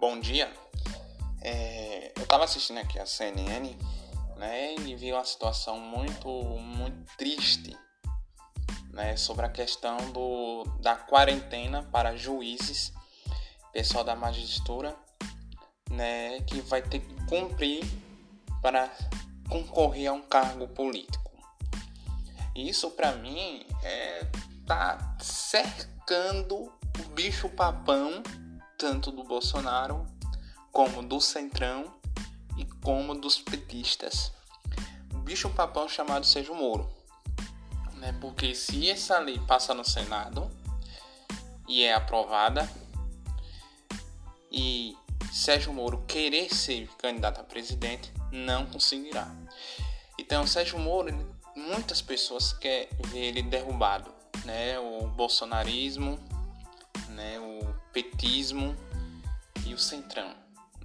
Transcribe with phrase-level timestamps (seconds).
[0.00, 0.52] bom dia.
[1.42, 3.76] É, eu estava assistindo aqui a CNN,
[4.36, 7.76] né, e vi uma situação muito, muito triste,
[8.92, 12.92] né, sobre a questão do, da quarentena para juízes,
[13.72, 14.94] pessoal da magistratura,
[15.90, 17.84] né, que vai ter que cumprir
[18.62, 18.90] para
[19.48, 21.32] concorrer a um cargo político.
[22.54, 24.26] Isso para mim é
[24.66, 28.22] tá cercando o bicho papão
[28.78, 30.06] tanto do Bolsonaro
[30.72, 31.92] como do Centrão
[32.56, 34.32] e como dos petistas.
[35.24, 36.88] Bicho papão chamado Sérgio Moro.
[37.94, 38.16] Né?
[38.20, 40.48] Porque se essa lei passa no Senado
[41.66, 42.70] e é aprovada
[44.50, 44.96] e
[45.32, 49.28] Sérgio Moro querer ser candidato a presidente, não conseguirá.
[50.18, 54.10] Então, Sérgio Moro, muitas pessoas querem ver ele derrubado,
[54.44, 54.78] né?
[54.78, 56.18] O bolsonarismo,
[57.10, 57.38] né?
[57.38, 58.76] O petismo
[59.66, 60.34] e o centrão,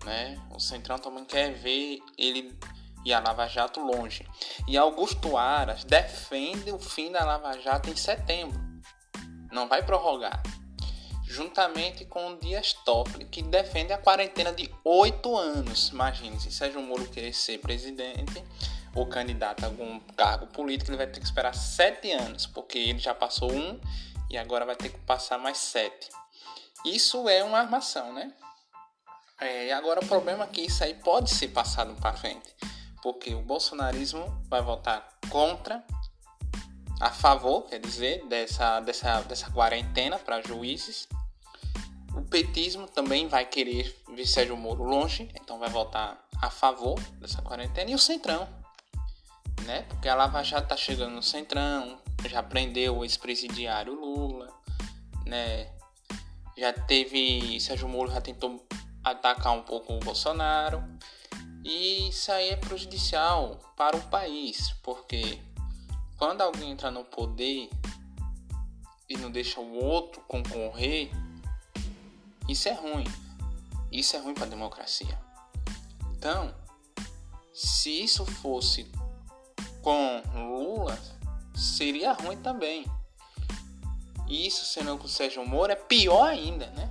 [0.05, 0.41] né?
[0.51, 2.57] O centrão também quer ver ele
[3.05, 4.25] e a Lava Jato longe.
[4.67, 8.59] E Augusto Aras defende o fim da Lava Jato em setembro.
[9.51, 10.41] Não vai prorrogar
[11.33, 15.89] juntamente com o Dias Toffoli, que defende a quarentena de oito anos.
[15.89, 18.43] Imagine, se Sérgio Moro querer ser presidente
[18.93, 22.99] ou candidato a algum cargo político, ele vai ter que esperar sete anos, porque ele
[22.99, 23.79] já passou um
[24.33, 26.09] e agora vai ter que passar mais sete.
[26.85, 28.33] Isso é uma armação, né?
[29.39, 32.53] É, agora o problema é que isso aí pode ser passado para frente,
[33.01, 35.83] porque o bolsonarismo vai votar contra,
[36.99, 41.07] a favor, quer dizer, dessa, dessa, dessa quarentena para juízes
[42.15, 47.41] o petismo também vai querer ver Sérgio Moro longe, então vai votar a favor dessa
[47.41, 47.89] quarentena.
[47.89, 48.47] E o Centrão,
[49.63, 49.81] né?
[49.89, 54.53] Porque a Lava Jato tá chegando no Centrão, já prendeu o ex-presidiário Lula,
[55.25, 55.69] né?
[56.57, 57.59] Já teve.
[57.59, 58.65] Sérgio Moro já tentou
[59.03, 60.83] atacar um pouco o Bolsonaro.
[61.63, 65.39] E isso aí é prejudicial para o país, porque
[66.17, 67.69] quando alguém entra no poder
[69.09, 71.09] e não deixa o outro concorrer,
[72.47, 73.05] isso é ruim.
[73.91, 75.17] Isso é ruim para a democracia.
[76.11, 76.53] Então,
[77.53, 78.91] se isso fosse
[79.81, 80.99] com Lula,
[81.53, 82.85] seria ruim também.
[84.27, 86.89] Isso sendo com Sérgio Moro é pior ainda, né?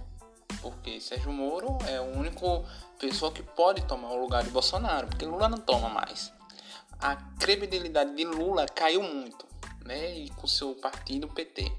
[0.60, 2.64] Porque Sérgio Moro é o único
[2.98, 6.32] pessoa que pode tomar o lugar de Bolsonaro, porque Lula não toma mais.
[7.00, 9.46] A credibilidade de Lula caiu muito,
[9.84, 10.14] né?
[10.14, 11.72] E com seu partido PT.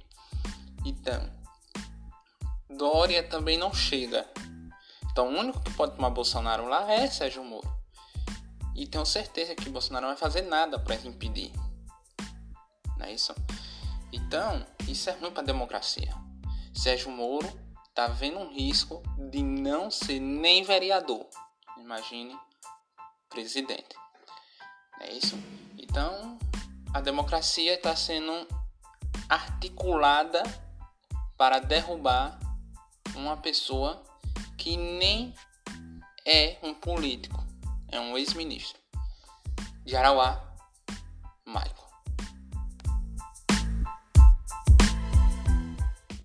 [0.86, 1.30] Então,
[2.70, 4.26] Dória também não chega.
[5.12, 7.72] Então o único que pode tomar Bolsonaro lá é Sérgio Moro.
[8.76, 11.52] E tenho certeza que Bolsonaro não vai fazer nada para impedir.
[13.04, 13.36] Não é isso?
[14.14, 16.16] Então, isso é ruim para a democracia.
[16.74, 17.52] Sérgio Moro
[17.94, 21.28] tá vendo um risco de não ser nem vereador.
[21.78, 22.34] Imagine
[23.28, 23.94] presidente.
[24.98, 25.38] Não é isso?
[25.78, 26.40] Então,
[26.94, 28.48] a democracia está sendo
[29.28, 30.42] articulada
[31.36, 32.40] para derrubar
[33.16, 34.02] uma pessoa
[34.58, 35.36] que nem
[36.26, 37.46] é um político,
[37.92, 38.80] é um ex-ministro.
[39.84, 40.42] De Arauá,
[41.46, 41.83] Michael.